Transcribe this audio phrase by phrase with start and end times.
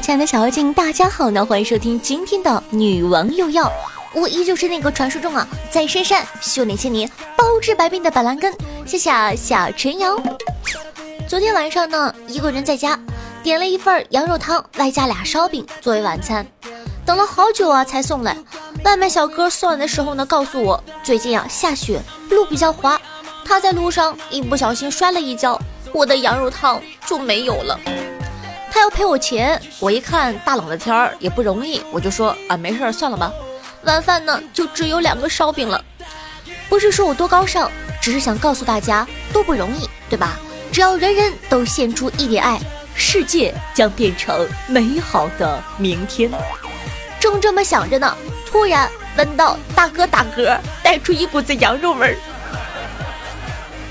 [0.00, 1.44] 亲爱的小妖精，大家好呢！
[1.44, 3.70] 欢迎收听今天的女王又要，
[4.14, 8.52] 我依旧是那个传说中啊，在深山修炼千年、包治百病的板蓝根。
[8.86, 10.16] 谢谢小陈瑶。
[11.28, 12.98] 昨天晚上呢，一个人在家
[13.42, 16.46] 点了一份羊肉汤，外加俩烧饼作为晚餐，
[17.04, 18.36] 等了好久啊才送来。
[18.84, 22.00] 外卖小哥送来的时候呢，告诉我最近啊下雪，
[22.30, 23.00] 路比较滑，
[23.44, 25.60] 他在路上一不小心摔了一跤，
[25.92, 27.78] 我的羊肉汤就没有了。
[28.72, 33.30] 他要赔我钱，我一看大冷的天儿也不容易，我就说啊，没事儿，算了吧。
[33.82, 35.84] 晚饭呢就只有两个烧饼了，
[36.70, 40.38] 不是说我多高尚，只是想告诉大家都不容易，对吧？
[40.72, 42.58] 只要人人都献出一点爱，
[42.94, 46.30] 世界将变成美好的明天。
[47.20, 52.16] 正这么想着呢，突然闻到大哥打嗝，带出一股子羊肉味儿。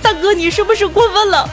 [0.02, 1.48] 大哥，你是不是过分了？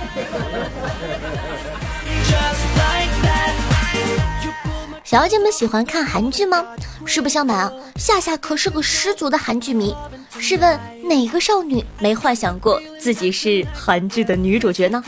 [5.09, 6.63] 小妖精们喜欢看韩剧吗？
[7.07, 9.97] 实不相瞒啊，夏夏可是个十足的韩剧迷。
[10.39, 15.03] 试问哪个少女没幻想过自己是韩剧的女主角呢？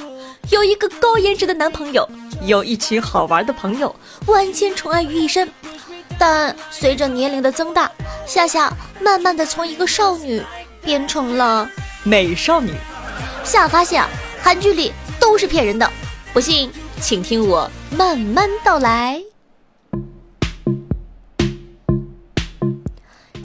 [0.48, 2.08] 有一个高颜值的男朋友，
[2.46, 5.46] 有一群好玩的朋友，万千宠爱于一身。
[6.18, 7.92] 但随着年龄的增大，
[8.26, 10.42] 夏夏慢慢的从一个少女
[10.82, 11.70] 变成了
[12.04, 12.72] 美少女。
[13.44, 14.08] 夏发现啊，
[14.42, 15.86] 韩剧里都是骗人的，
[16.32, 19.22] 不信请听我慢慢道来。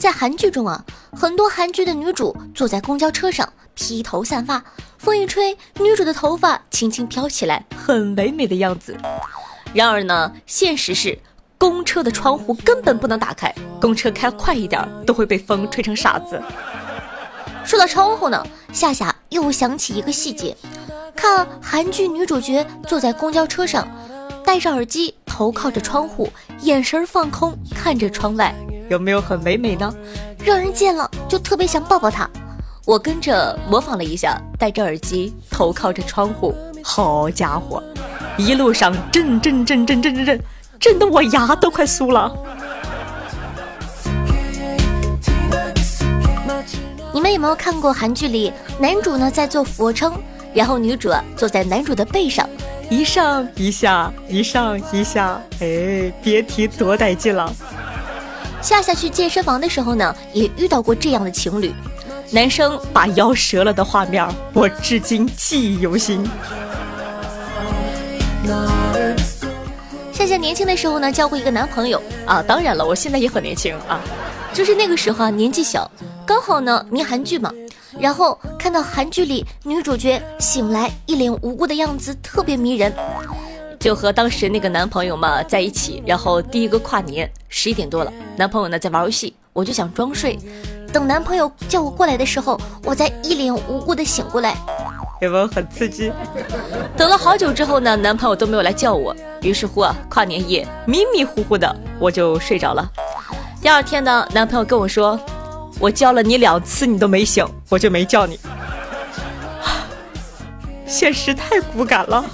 [0.06, 4.62] 在韩剧中啊，很多韩剧的女主坐在公交车上，披头散发，
[4.98, 8.96] 风一吹，女主的头发轻轻飘起来，很唯美的样子。
[9.74, 11.18] 然而呢，现实是
[11.58, 16.40] 公车的窗户根本不能打开，公车开快一点都会被风吹成傻子。
[17.64, 20.56] 说到窗户呢，夏夏又想起一个细节，
[21.16, 23.88] 看韩剧女主角坐在公交车上，
[24.44, 26.30] 戴着耳机，头靠着窗户，
[26.60, 28.54] 眼神放空，看着窗外。
[28.88, 29.92] 有没有很唯美呢？
[30.44, 32.28] 让人见了就特别想抱抱他。
[32.84, 36.54] 我跟着模仿了一下，戴着耳机，头靠着窗户。
[36.82, 37.82] 好家伙，
[38.36, 40.40] 一路上震震震震震震震，
[40.78, 42.32] 震得我牙都快酥了。
[47.12, 50.12] 你们有没有看过韩剧里男主呢在做俯卧撑，
[50.54, 52.48] 然后女主啊坐在男主的背上，
[52.88, 57.52] 一上一下，一上一下，哎，别提多带劲了。
[58.66, 61.72] 夏夏去健身房的时候呢，也遇到过这样的情侣，
[62.32, 66.28] 男生把腰折了的画面，我至今记忆犹新。
[70.12, 74.00] 夏夏年轻的时候呢，交过一个男朋友啊，当然了，我现在也很年轻啊，
[74.52, 75.88] 就是那个时候啊，年纪小，
[76.26, 77.52] 刚好呢迷韩剧嘛，
[78.00, 82.92] 然后看到韩剧里女主角醒来一脸无辜的样子，特别迷人。
[83.86, 90.36] 就和当时那个男朋友嘛在一起，然后第一个跨年十一点多了，男朋友呢在玩游戏，我就想装睡，
[90.92, 94.56] 等男朋友叫我过来的时候，我再一脸无辜的醒过来，
[95.20, 96.12] 有没有很刺激？
[96.96, 102.90] 等了好久之后呢，男朋友都没有来叫我，于是乎啊，跨年夜迷迷糊糊的我就睡着了。
[103.62, 105.16] 第二天呢，男朋友跟我说，
[105.78, 108.36] 我叫了你两次你都没醒，我就没叫你。
[110.88, 112.24] 现实太骨感了。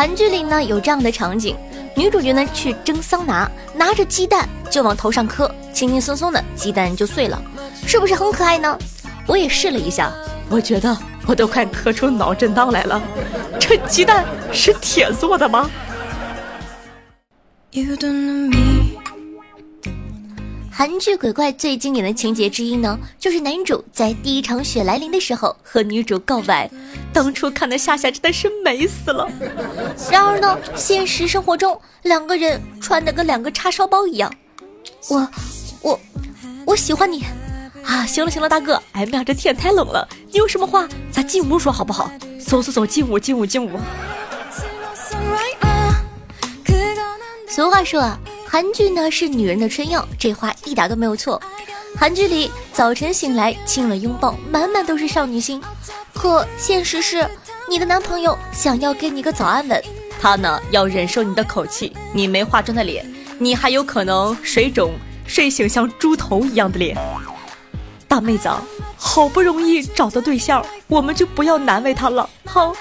[0.00, 1.54] 韩剧里呢有这样的场景，
[1.94, 7.38] 女主角呢去蒸桑拿，拿着鸡蛋就往头上磕，轻轻松松的鸡蛋就碎了，
[7.86, 8.78] 是不是很可爱呢？
[9.26, 10.10] 我也试了一下，
[10.48, 10.96] 我觉得
[11.26, 12.98] 我都快磕出脑震荡来了。
[13.58, 15.68] 这鸡蛋是铁做的吗？
[20.80, 26.70] 韩剧鬼怪最经典的情节之一呢，就是男主在第一场雪来临的时候和女主告白。
[27.12, 29.30] 当初看的夏夏真的是美死了。
[30.10, 34.32] 然而呢，现实生活中两个人穿的跟两个叉烧包一样。
[35.10, 35.28] 我，
[35.82, 36.00] 我，
[36.64, 37.26] 我喜欢你
[37.84, 38.06] 啊！
[38.06, 42.10] 行了行了，大哥，哎呀，这天太冷了，你有什么话咱进屋说好不好？
[42.40, 43.78] 走走走，进屋进屋进屋。
[47.50, 48.18] 俗话说啊。
[48.52, 51.40] 韩剧呢是女人的春药，这话一点都没有错。
[51.96, 55.62] 韩剧里早晨醒来亲吻拥抱，满满都是少女心。
[56.12, 57.24] 可现实是，
[57.68, 59.80] 你的男朋友想要给你个早安吻，
[60.20, 63.08] 他呢要忍受你的口气，你没化妆的脸，
[63.38, 64.94] 你还有可能水肿，
[65.28, 66.98] 睡醒像猪头一样的脸。
[68.08, 68.50] 大妹子，
[68.96, 72.74] 好不容易找到对象，我们就不要难为他了，好。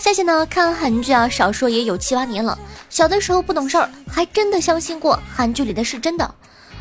[0.00, 2.58] 夏夏呢，看韩剧啊，少说也有七八年了。
[2.88, 6.34] 小的时候不懂事儿，还真的相信过韩剧里的是真的。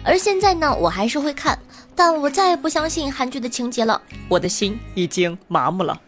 [0.06, 1.60] 而现在呢，我还是会看，
[1.94, 6.00] 但我再也不相信韩剧的情节了，我的心已经麻木了。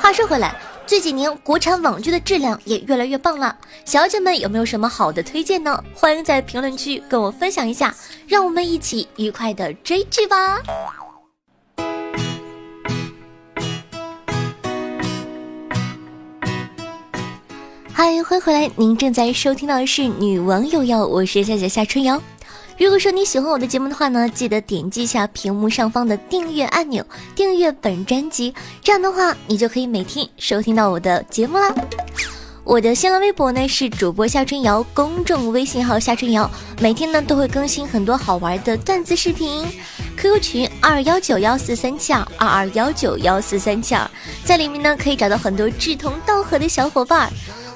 [0.00, 0.56] 话说回来，
[0.86, 3.54] 这几年国产网剧的质量也越来越棒了，
[3.84, 5.84] 小姐们有没有什么好的推荐呢？
[5.94, 7.94] 欢迎在评论区跟我分享一下，
[8.26, 10.58] 让我们一起愉快的追剧吧。
[18.00, 18.70] 嗨，欢迎回来！
[18.76, 22.18] 您正在收听到的是《女王有药》，我是夏夏夏春瑶。
[22.78, 27.04] 如果说你喜欢我的节目的话呢，记得点击一下屏幕上方的订阅按钮，
[27.36, 31.74] 订阅本专辑，这样的话你就可以每天收听到我的节目啦。
[32.64, 36.50] 我的新浪微博呢是主播夏春瑶，公众微信号夏春瑶，
[36.80, 39.62] 每天呢都会更新很多好玩的段子视频。
[40.16, 44.10] QQ 群二幺九幺四三七二二二幺九幺四三七二，
[44.42, 47.30] 在里面呢可以找到很多志同道合的小伙伴。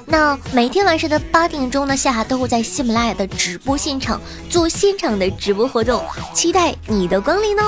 [0.07, 6.03] 那每天晚上的八点钟呢，夏夏都会在喜马拉雅的直播现场做现场的直播活动，
[6.33, 7.63] 期待你的光临哦！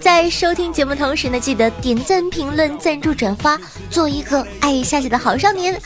[0.00, 3.58] 在收听节目同时呢，记得点赞、评论、赞助、转发，
[3.90, 5.80] 做一个爱夏夏的好少年。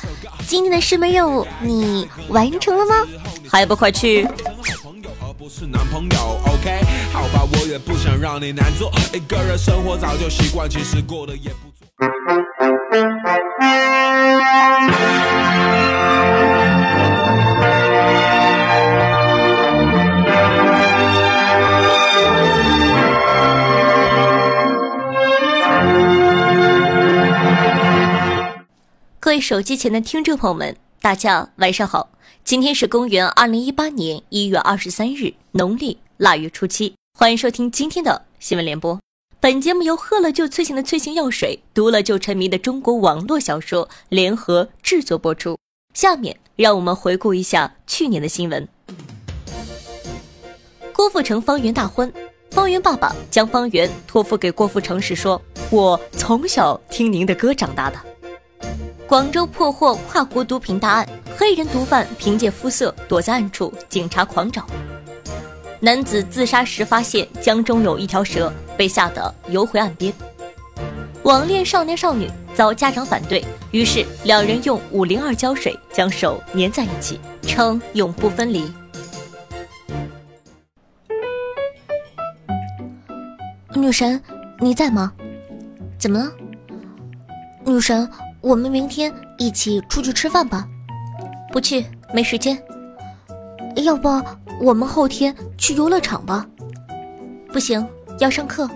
[0.46, 3.06] 今天的师门任务你完成了吗？
[3.48, 4.26] 还不快去！
[12.08, 12.46] 各
[29.40, 32.10] 手机前的听众朋友们，大家晚上好！
[32.44, 36.94] 今天是公元二零一八年一月二十三日，农历腊月初七。
[37.18, 38.98] 欢迎收听今天的新闻联播。
[39.40, 45.56] 本节目由喝了就催情的催情药水、读了就沉迷的中国网络小说联合制作播出。
[45.94, 48.68] 下面让我们回顾一下去年的新闻。
[50.92, 52.12] 郭富城、方圆大婚，
[52.50, 55.40] 方圆爸爸将方圆托付给郭富城时说
[55.72, 57.98] ：“我从小听您的歌长大的。”
[59.10, 64.64] 广州破获跨国毒品大案，黑人毒贩凭借肤色躲在暗处，警察狂找。
[65.80, 70.14] 男子自杀时发现江中有一条蛇，被吓得游回岸边。
[71.24, 78.72] 网恋少年少女遭家长反对，于是两人用五零二胶水将手粘在一起，称永不分离。
[83.74, 84.22] 女神，
[84.60, 85.12] 你在吗？
[85.98, 86.30] 怎么了？
[87.66, 88.08] 女神。
[88.40, 90.66] 我们明天一起出去吃饭吧，
[91.52, 92.60] 不去没时间。
[93.76, 94.08] 要不
[94.60, 96.46] 我们后天去游乐场吧？
[97.52, 97.86] 不行，
[98.18, 98.68] 要上课。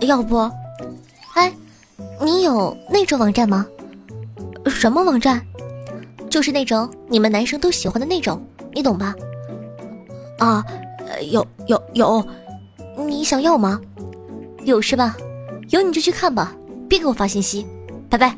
[0.00, 0.38] 要不，
[1.34, 1.52] 哎，
[2.22, 3.66] 你有那种网站吗？
[4.66, 5.44] 什么网站？
[6.30, 8.40] 就是那种你们男生都喜欢的那种，
[8.72, 9.14] 你懂吧？
[10.38, 10.64] 啊，
[11.30, 12.24] 有有有，
[12.96, 13.80] 你想要吗？
[14.64, 15.16] 有是吧？
[15.70, 16.54] 有你就去看吧，
[16.88, 17.66] 别给我发信息，
[18.08, 18.36] 拜拜。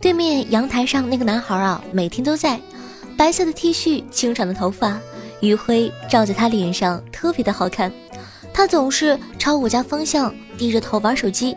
[0.00, 2.60] 对面阳台上那个男孩啊，每天都在，
[3.16, 5.00] 白色的 T 恤，清爽的头发，
[5.40, 7.90] 余晖照在他脸上特别的好看。
[8.52, 11.56] 他总是朝我家方向低着头玩手机，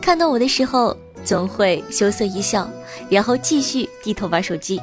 [0.00, 2.70] 看到我的时候总会羞涩一笑，
[3.10, 4.80] 然后继续低头玩手机。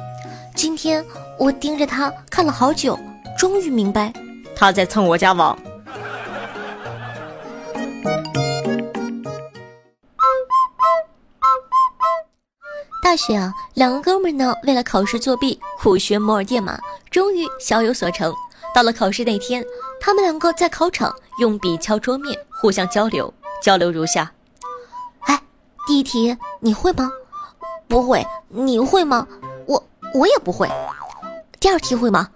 [0.54, 1.02] 今天
[1.38, 2.98] 我盯着他看了好久，
[3.38, 4.12] 终于明白
[4.54, 5.58] 他在蹭我家网。
[13.06, 16.76] 大学啊，两个哥们呢，为了考试作弊，苦学摩尔电码，
[17.08, 18.34] 终于小有所成。
[18.74, 19.64] 到了考试那天，
[20.00, 23.32] 他们两个在考场用笔敲桌面，互相交流。
[23.62, 24.32] 交流如下：
[25.20, 25.40] 哎，
[25.86, 27.08] 第一题你会吗？
[27.86, 28.26] 不会。
[28.48, 29.24] 你会吗？
[29.66, 29.80] 我
[30.12, 30.68] 我也不会。
[31.60, 32.28] 第二题会吗？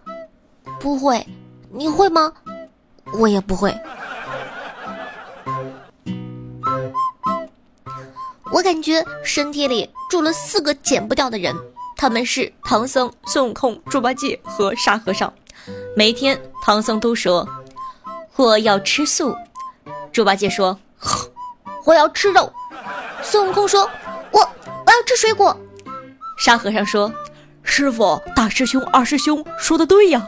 [0.78, 1.26] 不会。
[1.72, 2.32] 你会吗？
[3.14, 3.76] 我也不会。
[8.70, 11.52] 感觉身体里住了四个减不掉的人，
[11.96, 15.32] 他们是唐僧、孙悟空、猪八戒和沙和尚。
[15.96, 17.44] 每天唐僧都说
[18.36, 19.34] 我要吃素，
[20.12, 20.78] 猪八戒说
[21.84, 22.52] 我要吃肉，
[23.24, 23.90] 孙悟空说
[24.30, 25.58] 我我要吃水果，
[26.38, 27.12] 沙和尚说
[27.64, 30.24] 师傅、大师兄、二师兄说的对呀。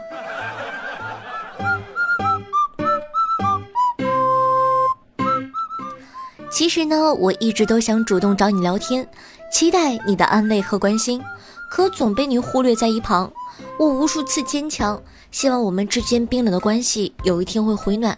[6.53, 9.07] 其实呢，我一直都想主动找你聊天，
[9.51, 11.19] 期待你的安慰和关心，
[11.67, 13.31] 可总被你忽略在一旁。
[13.79, 18.15] 我无数次坚强，希望我们之间冰冷的关系有一天会回暖，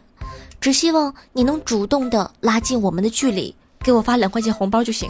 [0.59, 5.09] 只希望你能主动的拉近我们的距离，给我发两块钱红包就行。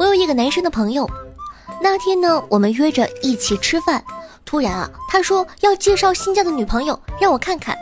[0.00, 1.08] 我有一个男生的朋友。
[1.80, 4.04] 那天呢，我们约着一起吃饭，
[4.44, 7.76] 突然啊，他说要介绍新交的女朋友让我看看。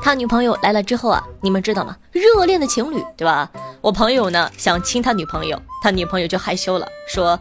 [0.00, 1.96] 他女朋友来了之后啊，你们知道吗？
[2.12, 3.50] 热恋的情侣，对吧？
[3.80, 7.38] 我朋友呢想亲他女朋友，他女朋友就害羞了，说：“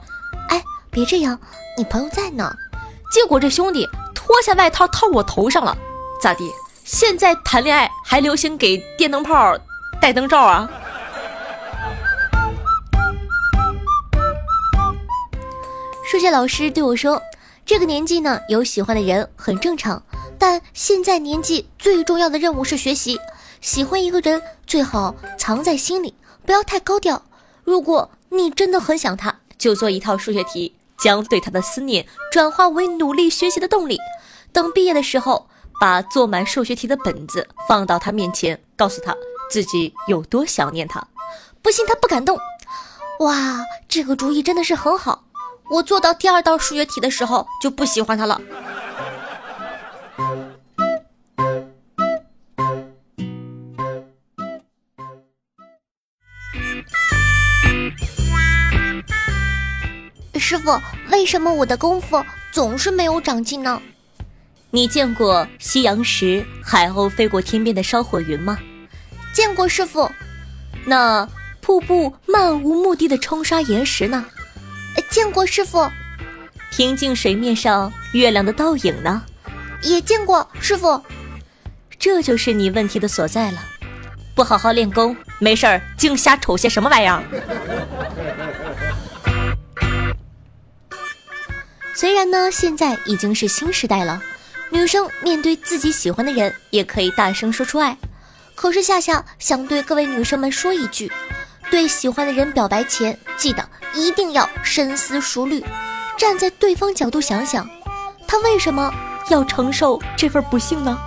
[0.49, 1.39] 哎，别这样，
[1.77, 2.51] 你朋友在呢。”
[3.11, 5.77] 结果这兄弟脱下外套套我头上了，
[6.21, 6.51] 咋地？
[6.83, 9.55] 现在谈恋爱还流行给电灯泡
[10.01, 10.69] 戴灯罩啊？
[16.09, 17.21] 数学老师对我说
[17.67, 20.01] ：“这个年纪呢，有喜欢的人很正常。
[20.39, 23.19] 但现在年纪最重要的任务是学习。
[23.59, 26.13] 喜欢一个人最好藏在心里，
[26.45, 27.21] 不要太高调。
[27.65, 33.97] 如果你真的很想他，就做一套数学题，将对他的思念转化为努力学习的动力。
[34.53, 35.49] 等毕业的时候，
[35.81, 39.13] 把做满数学题的本子放到他面前，告诉他
[39.51, 41.05] 自己有多想念他。
[41.61, 42.39] 不信他不敢动。
[43.19, 43.59] 哇，
[43.89, 45.25] 这个主意真的是很好。”
[45.69, 48.41] 我做到第二道数学题的时候就不喜欢他了。
[60.39, 60.79] 师傅，
[61.11, 63.81] 为什么我的功夫总是没有长进呢？
[64.71, 68.57] 你见过夕阳时海鸥飞过天边的烧火云吗？
[69.33, 70.09] 见过，师傅。
[70.85, 71.27] 那
[71.59, 74.25] 瀑布漫无目的的冲刷岩石呢？
[75.09, 75.89] 见过师傅，
[76.71, 79.23] 平静水面上月亮的倒影呢，
[79.81, 81.01] 也见过师傅。
[81.99, 83.59] 这就是你问题的所在了，
[84.35, 87.23] 不好好练功，没事儿净瞎瞅些什么玩意儿。
[91.95, 94.21] 虽然呢，现在已经是新时代了，
[94.69, 97.97] 女生面对自己喜欢的人也可以大声说出爱，
[98.53, 101.11] 可是夏夏想对各位女生们说一句。
[101.71, 105.65] 对喜欢的人表白前，记得一定要深思熟虑，
[106.17, 107.67] 站在对方角度想想，
[108.27, 108.93] 他为什么
[109.29, 110.97] 要承受这份不幸呢？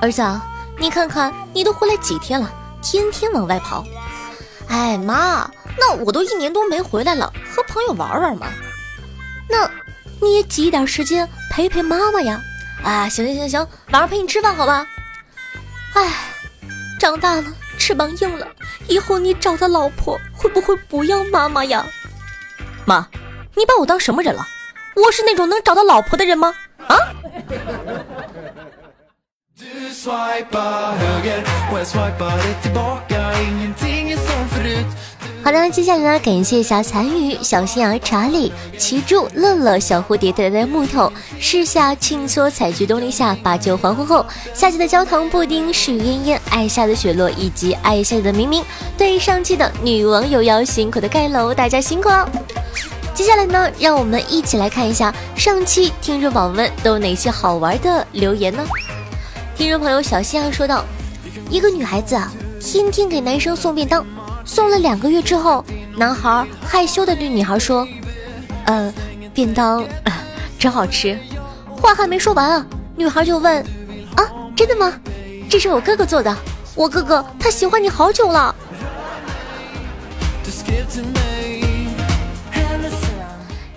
[0.00, 0.22] 儿子，
[0.78, 3.84] 你看看，你都回来几天了，天天往外跑。
[4.68, 8.48] 哎妈，那我都一年多没回来了，和朋友玩玩嘛。
[9.48, 9.70] 那
[10.20, 12.42] 你也挤一点时间陪陪妈妈呀。
[12.82, 14.86] 啊，行行行行，晚上陪你吃饭好吧？
[15.94, 16.10] 哎，
[16.98, 17.44] 长大了，
[17.78, 18.46] 翅膀硬了，
[18.88, 21.86] 以后你找的老婆会不会不要妈妈呀？
[22.84, 23.06] 妈，
[23.54, 24.46] 你把我当什么人了？
[24.96, 26.54] 我是那种能找到老婆的人吗？
[26.88, 26.96] 啊？
[35.44, 48.62] 好的，接下来呢，感谢一下残雨、小心儿、查理、奇柱、乐乐、小蝴蝶带来的木头、世下轻搓采菊东篱下、把酒还婚后、夏季的焦糖布丁、许嫣嫣、爱夏的雪落以及爱夏的明明。
[48.96, 52.30] 对上期的女网友要辛苦的盖楼，大家辛苦了。
[53.12, 58.64] 接下来呢，让我们一起来看一下上期听众宝宝们都有哪些好玩的留言呢？
[59.56, 60.84] 听众朋友小心儿说道
[61.50, 64.06] ：“一个女孩子啊，天天给男生送便当。”
[64.44, 65.64] 送了两个月之后，
[65.96, 67.86] 男孩害羞的对女孩说
[68.66, 68.92] ：“呃，
[69.32, 69.84] 便当
[70.58, 71.18] 真好吃。”
[71.80, 73.64] 话还没说完啊，女孩就问
[74.16, 74.92] ：“啊，真的吗？
[75.48, 76.34] 这是我哥哥做的，
[76.74, 78.54] 我哥哥他喜欢你好久了。”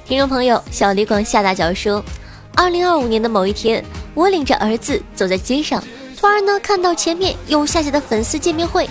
[0.05, 2.03] 听众朋友小李广下大脚说
[2.55, 5.83] ：“二零二五年的某一天，我领着儿子走在街上，
[6.19, 8.87] 突然呢看到前面有夏夏的粉丝见面会。”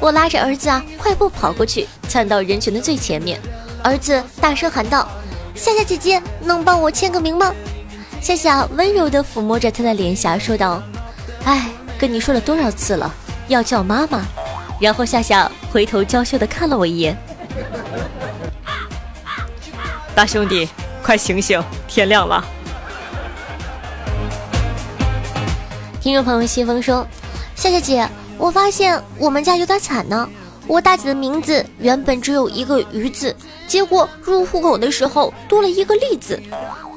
[0.00, 3.40] 我拉着儿子啊，快步跑过去，窜到人群的最前面。
[3.82, 5.08] 儿子大声喊道
[5.54, 7.54] ：“夏夏姐姐，能帮我签个名吗？”
[8.20, 10.82] 夏夏温柔地抚摸着他的脸颊，说道
[11.44, 13.14] ：“哎，跟你说了多少次了，
[13.48, 14.24] 要叫妈妈。”
[14.80, 17.16] 然后夏夏回头娇羞地看了我一眼。
[20.14, 20.68] 大兄弟，
[21.02, 22.44] 快醒醒，天亮了。
[26.00, 27.06] 听众朋友西风说
[27.56, 30.28] ：“夏夏姐。”我发现我们家有点惨呢。
[30.66, 33.36] 我大姐的名字原本只有一个鱼字，
[33.68, 36.40] 结果入户口的时候多了一个利字。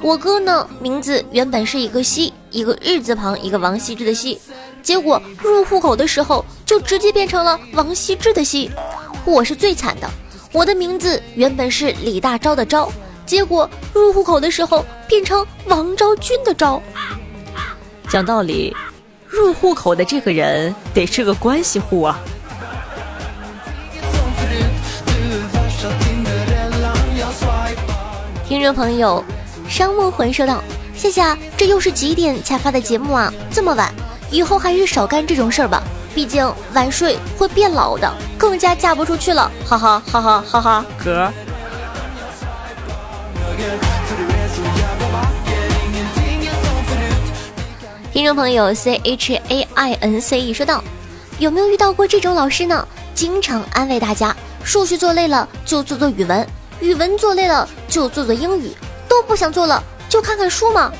[0.00, 4.40] 我哥呢，名字原本是一个西，一个日字旁，一个王羲之的羲，
[4.82, 8.70] 结果入户口的时候就直接变成了王羲之的羲。
[9.26, 10.08] 我是最惨的，
[10.50, 12.88] 我的名字原本是李大钊的钊，
[13.26, 16.80] 结果入户口的时候变成王昭君的昭。
[18.08, 18.74] 讲道理。
[19.38, 22.18] 入户口的这个人得是个关系户啊！
[28.44, 29.24] 听众朋友，
[29.68, 30.62] 商梦魂说道
[30.96, 33.32] ：“夏夏，这又是几点才发的节目啊？
[33.50, 33.94] 这么晚，
[34.30, 35.82] 以后还是少干这种事儿吧，
[36.14, 40.84] 毕竟晚睡会变老的，更加嫁不出去了，哈哈哈哈哈哈！
[41.02, 41.32] 哥。
[48.18, 50.82] 听众朋友 C H A I N C E 说道
[51.38, 52.84] ：“有没有遇到过这种老师呢？
[53.14, 56.44] 经常安慰大家，数学做累了就做做语文，
[56.80, 58.72] 语文做累了就做做英语，
[59.08, 60.92] 都不想做了就看看书嘛。”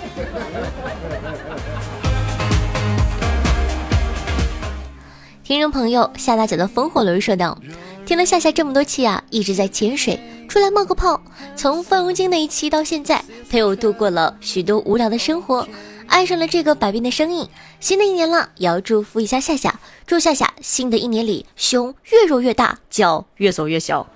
[5.43, 7.59] 听众朋友夏大脚的风火轮说道
[8.07, 11.21] ：“听了夏夏这么多期啊，一直在潜水，出来冒个泡。
[11.57, 13.21] 从范荣金那一期到现在，
[13.51, 15.67] 陪我度过了许多无聊的生活。”
[16.09, 17.49] 爱上了这个百变的声音，
[17.81, 24.07] 新的一年了，也要祝福一下夏夏，祝夏夏新的一年里胸越揉越大，脚越走越小。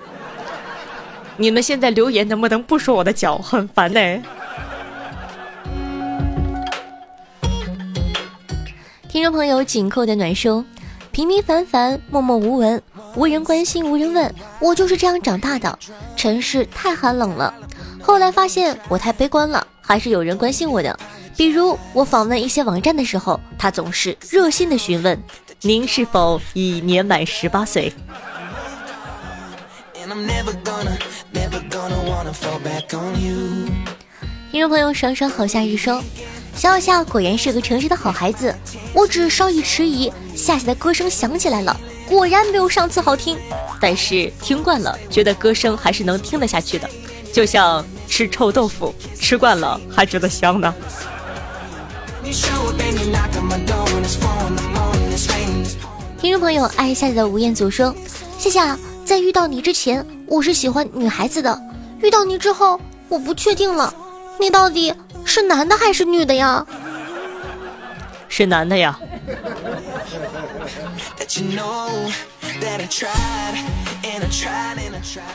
[1.37, 4.23] 你们现在留言能不能不说我的脚很烦呢？
[9.09, 10.65] 听众朋友紧扣的暖说，
[11.11, 12.83] 平平凡凡，默默无闻，
[13.15, 15.79] 无人关心，无人问，我就是这样长大的。
[16.17, 17.53] 城市太寒冷了，
[18.03, 20.99] 后来发现我太悲观了，还是有人关心我的。
[21.37, 25.23] 比如我访问一些网站的时候，他总是热心的询问
[25.61, 27.93] ：“您是否已年满十八岁？”
[34.51, 36.03] 听众朋友，爽爽好夏日说
[36.57, 38.55] ：“小夏果然是个诚实的好孩子。”
[38.97, 43.39] 我只稍一迟疑，夏夏的歌声响起来了，果然没有上次好听，
[43.79, 46.89] 但是听惯了，觉得歌声还是能听得下去的，
[47.31, 50.75] 就像吃臭豆腐，吃惯了还觉得香呢。
[56.21, 57.97] 听众朋友，爱夏夏的吴彦祖说
[58.37, 61.59] ：“夏夏，在遇到你之前，我是喜欢女孩子的；
[62.03, 62.79] 遇到你之后，
[63.09, 63.95] 我不确定了，
[64.39, 64.93] 你到底
[65.25, 66.67] 是男的还是女的呀？”
[68.29, 69.01] 是男的呀。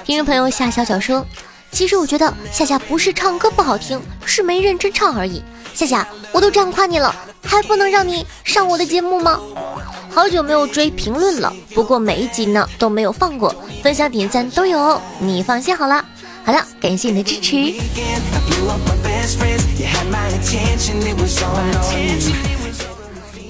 [0.05, 1.25] 听众朋友夏小小说
[1.71, 9.39] ：“其实我觉得夏夏不是唱歌不好听，是没认真唱而已。”夏夏，我都这样夸你了，还不能让你上我的节目吗？
[10.09, 13.53] 好久没有追评论了，不过每一集呢都没有放过，
[13.83, 16.03] 分享点赞都有，你放心好了。
[16.43, 17.73] 好了，感谢你的支持。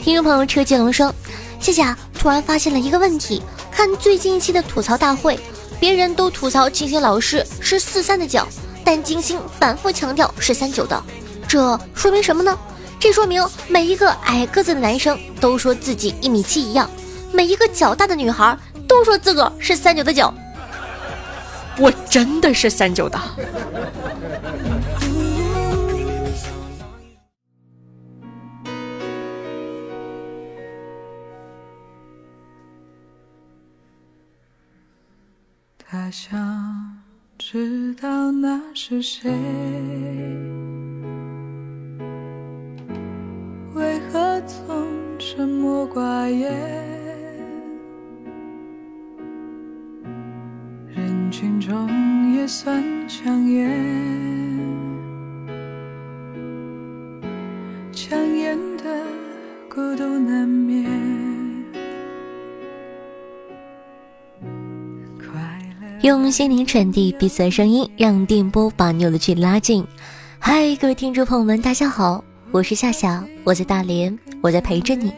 [0.04, 1.14] 听众朋友车接龙说，
[1.62, 5.40] 夏夏突然发现了一个问题，看最近一期的吐槽大会，
[5.80, 8.48] 别人都吐槽金星老师是四三的脚，
[8.84, 11.02] 但金星反复强调是三九的。
[11.48, 12.58] 这说明什么呢？
[13.00, 16.90] 这说明每一个矮个子的男生都说自己一米七一样，
[17.32, 20.34] 每一个脚大的女孩都说自个儿是三九的脚。
[21.78, 23.20] 我真的是三九的。
[35.90, 36.98] 他想
[37.38, 39.32] 知道那是谁。
[43.74, 44.86] 为何总
[45.18, 46.52] 沉默寡言？
[50.94, 53.97] 人群中也算抢眼，
[66.08, 69.86] 用心灵传递彼此的声音，让电波把你我的距离拉近。
[70.40, 72.24] 嗨，各位听众朋友们，大家好。
[72.50, 75.12] 我是夏夏，我在大连，我在陪着你。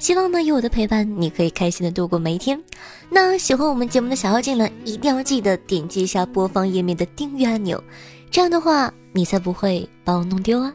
[0.00, 2.60] 希望呢，有我的陪伴，你可以开心的度过每一天。
[3.08, 7.80] 那喜欢我们节目的小妖精呢，一定要记得点击一下播放页面的订阅按钮，
[8.28, 10.74] 这样的话，你才不会把我弄丢啊。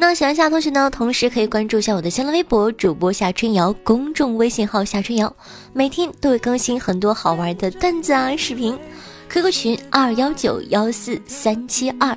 [0.00, 5.34] 那喜欢夏同学呢，同时可以关注一下我的新浪微博主播夏春瑶，公众微信号夏春瑶，
[5.72, 8.78] 每天都会更新很多好玩的段子啊、视频。
[9.28, 12.16] QQ 群二幺九幺四三七二。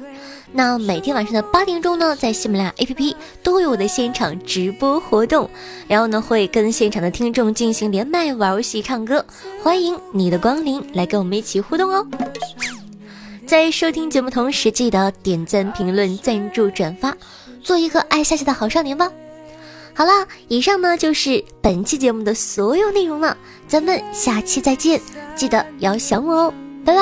[0.53, 5.49] 那每天晚上的八点钟呢，在喜马拉雅 APP 都会有我的现场直播活动，
[5.87, 9.25] 然后呢会跟现场的听众进行连麦玩游戏、唱歌，
[9.63, 12.07] 欢迎你的光临，来跟我们一起互动哦。
[13.47, 17.17] 在收听节目同时，记得点赞、评论、赞助、转发，
[17.63, 19.11] 做一个爱夏夏的好少年吧。
[19.93, 24.99] 好啦，以上呢就是本期节目的所有内容了，咱们下期再见，
[25.35, 26.53] 记得要想我哦，
[26.85, 27.01] 拜拜。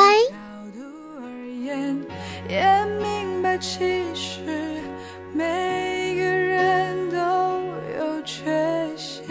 [3.62, 3.78] 其
[4.16, 4.40] 实
[5.34, 7.18] 每个人都
[8.00, 9.28] 有缺陷，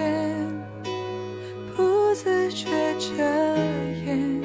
[1.75, 2.67] 不自觉
[2.99, 3.25] 遮
[4.05, 4.43] 掩，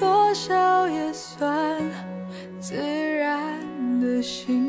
[0.00, 1.78] 多少也算
[2.58, 3.60] 自然
[4.00, 4.65] 的行